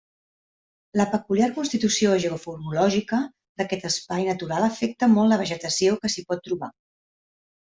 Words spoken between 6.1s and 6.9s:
s'hi pot trobar.